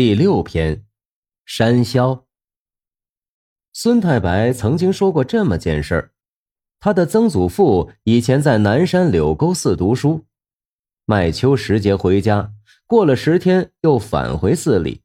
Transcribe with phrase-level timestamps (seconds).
[0.00, 0.86] 第六篇，
[1.44, 2.22] 山魈。
[3.70, 6.12] 孙太白曾经说过这么件事儿：
[6.80, 10.24] 他的曾祖父以前在南山柳沟寺读书，
[11.04, 12.54] 麦秋时节回家，
[12.86, 15.02] 过了十天又返回寺里。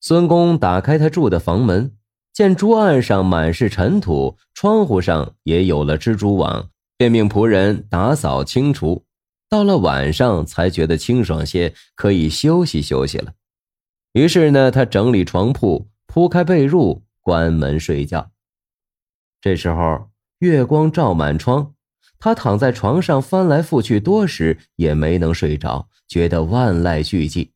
[0.00, 1.96] 孙公打开他住的房门，
[2.32, 9.04] 见桌案上满是尘土，窗户上也有了蜘蛛网，便命仆人打扫清除。
[9.48, 13.34] 到了晚上，才觉得清爽些，可以休息休息了。
[14.12, 18.30] 于是呢，他整理床铺，铺开被褥，关门睡觉。
[19.40, 21.74] 这时候，月光照满窗，
[22.18, 27.50] 他躺在床上翻来覆去多时，也没能睡着，觉得万籁俱寂。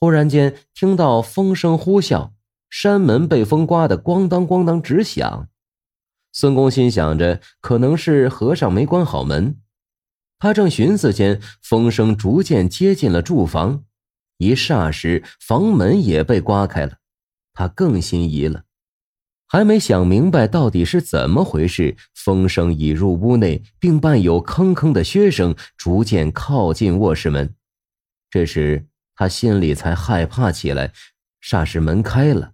[0.00, 2.30] 忽然间，听到风声呼啸，
[2.70, 5.48] 山门被风刮得咣当咣当直响。
[6.32, 9.58] 孙公心想着，可能是和尚没关好门。
[10.38, 13.84] 他正寻思间，风声逐渐接近了住房。
[14.38, 16.98] 一霎时，房门也被刮开了，
[17.52, 18.64] 他更心疑了，
[19.46, 27.54] 还没想明白到底是怎么回事，风声已入屋内，并伴有吭吭的靴声，逐渐靠近卧室门。
[28.30, 30.92] 这时他心里才害怕起来。
[31.42, 32.52] 霎时门开了，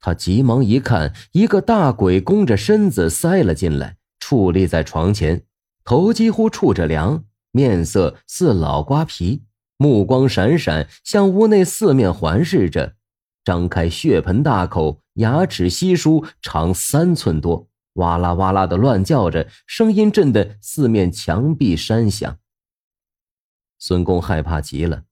[0.00, 5.44] 他急忙一看，一个大鬼弓着身子塞了进来，矗立在床前，
[5.84, 9.42] 头几乎触着梁，面色似老瓜皮。
[9.84, 12.94] 目光闪闪，向屋内四面环视着，
[13.44, 22.38] 张开血盆大口，牙齿稀疏，长三寸多，哇啦哇啦的乱叫着，声音震得四面墙壁山响。
[23.78, 25.02] 孙公害怕极了，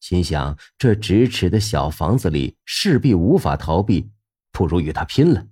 [0.00, 4.10] 心想：这咫尺的小房子里势必无法逃避，
[4.52, 5.46] 不如与他拼了。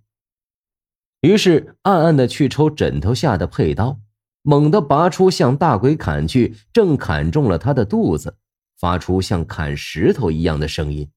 [1.23, 3.99] 于是暗暗的去抽枕头下的佩刀，
[4.43, 8.37] 猛地拔出，向大鬼砍去，正砍中了他的肚子。
[8.79, 11.11] 发出像砍石头一样的声音，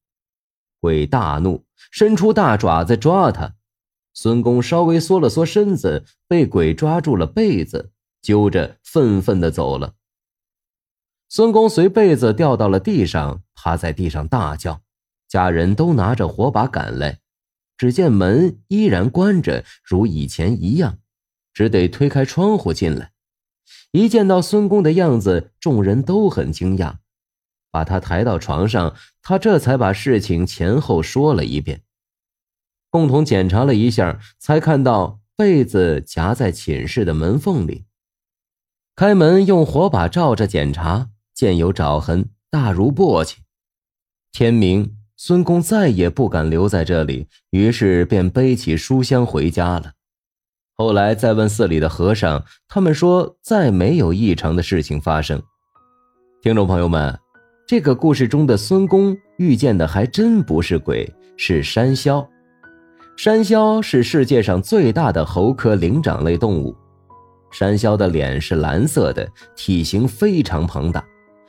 [0.79, 3.55] 鬼大怒，伸出大爪子抓他。
[4.13, 7.91] 孙公稍微缩了缩身子，被鬼抓住了被子，
[8.21, 9.93] 揪着愤愤的走了。
[11.29, 14.81] 孙公随被子掉到了地上，趴在地上大叫。
[15.29, 17.19] 家人都拿着火把赶来，
[17.77, 20.99] 只见门依然关着，如以前一样，
[21.53, 23.13] 只得推开窗户进来。
[23.91, 26.97] 一见到孙公的样子，众人都很惊讶。
[27.71, 31.81] 把他抬到床上，他这才把事情前后说了一遍。
[32.89, 37.85] 共同检查了一下，才看到被子夹在寝室的门缝里。
[38.95, 43.37] 开门用火把照着检查，见有爪痕，大如簸箕。
[44.33, 49.93] 天明，孙公再也不敢留在这里，于是便背起书箱回家了。
[50.75, 55.41] 后来再问寺里的和尚，他们说再没有异常的事情发生。
[56.41, 57.30] 听众朋友们。
[57.71, 62.27] 这个故事中的孙公遇见的还真不是鬼，是山魈。
[63.15, 66.75] 山魈是世界上最大的猴科灵长类动物。
[67.49, 71.01] 山魈的脸是蓝色的，体型非常庞大，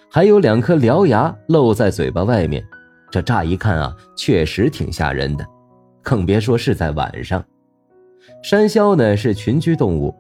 [0.09, 2.65] 还有两颗獠牙露在嘴巴外面。
[3.11, 5.45] 这乍一看啊，确实挺吓人的，
[6.05, 7.45] 更别说是在晚上。
[8.45, 10.15] 山魈呢是群居动物，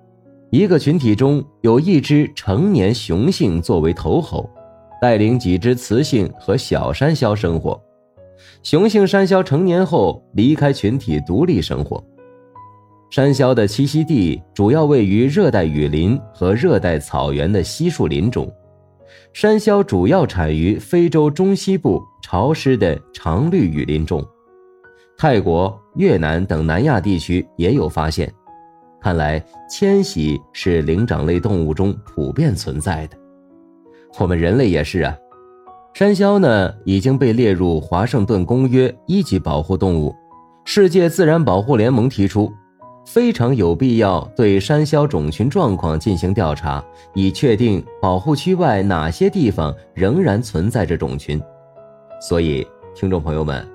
[0.50, 4.50] 一个群体中有一只成年雄性作为头猴。
[5.02, 7.82] 带领几只雌性和小山魈生活，
[8.62, 12.00] 雄性山魈成年后离开群体独立生活。
[13.10, 18.48] 山魈的栖息地主要位于热带雨林和热带草原的稀树林中。
[19.32, 24.24] 山魈主要产于非洲中西部潮湿的常绿雨林中，
[25.18, 28.32] 泰国、越南等南亚地区也有发现。
[29.00, 33.16] 看来迁徙是灵长类动物中普遍存在的。
[34.18, 35.16] 我们人类也是啊，
[35.94, 40.14] 山魈呢已经被列入《华盛顿公约》一级保护动物。
[40.64, 42.52] 世界自然保护联盟提出，
[43.06, 46.84] 非常有必要对山魈种群状况进行调查，
[47.14, 51.40] 以确定保护区外哪些地方仍然存在着种群。
[52.20, 53.66] 所以，听众朋友们，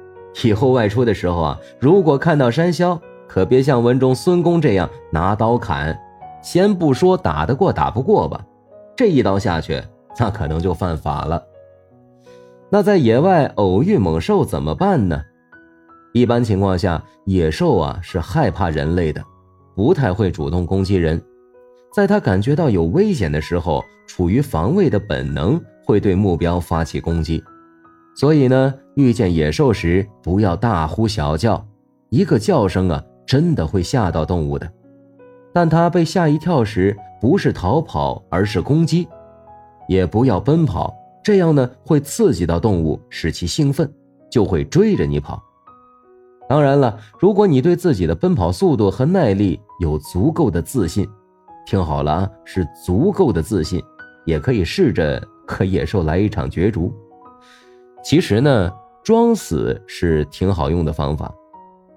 [0.44, 2.98] 以后外出的时候啊，如果看到山魈，
[3.28, 5.98] 可别像文中孙公这样拿刀砍。
[6.42, 8.39] 先不说打得过打不过吧，
[8.95, 9.81] 这一刀下去。
[10.19, 11.44] 那可能就犯法了。
[12.69, 15.22] 那在野外偶遇猛兽怎么办呢？
[16.14, 19.24] 一般情况下，野兽啊是害怕人类的，
[19.75, 21.22] 不太会主动攻击人。
[21.94, 27.44] 在他感觉到有危险的时候，处于防卫的本能会对目标发起攻击。
[28.16, 31.66] 所以呢，遇见野兽时不要大呼小叫，
[32.10, 34.70] 一个叫声啊，真的会吓到动物的。
[35.54, 39.08] 但它被吓一跳时，不是逃跑，而是攻击。
[39.88, 40.94] 也不要奔跑，
[41.24, 43.92] 这样呢会刺激到动物，使其兴奋，
[44.30, 45.42] 就会追着你跑。
[46.50, 51.07] 当然了，如果你对自己的奔跑速度和耐力有足够的自信，
[51.66, 53.81] 听好了啊，是足够的自信，
[54.25, 56.94] 也可以试着和野兽来一场角逐。
[58.01, 58.72] 其实呢，
[59.04, 61.34] 装死是挺好用的方法，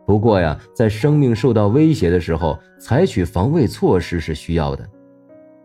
[0.04, 4.84] 不过呀，在生命受到威胁的时候，采取防卫措施是需要的。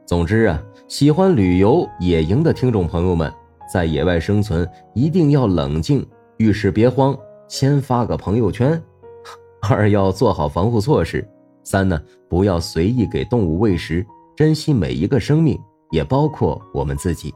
[0.06, 3.32] 总之啊，喜欢旅游野营的听众朋友们，
[3.74, 6.06] 在野外生存一定要冷静，
[6.38, 7.18] 遇事别慌。
[7.48, 8.82] 先发个朋友圈，
[9.68, 11.28] 二要做好防护措施，
[11.64, 12.00] 三呢
[12.30, 14.06] 不要随意给动物喂食，
[14.36, 15.60] 珍惜每一个生命，
[15.92, 17.34] 也包括我们自己。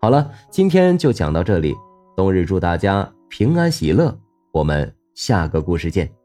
[0.00, 1.74] 好了，今天就讲到这里，
[2.16, 4.16] 冬日祝大家平安喜乐，
[4.52, 6.19] 我们下个故事见。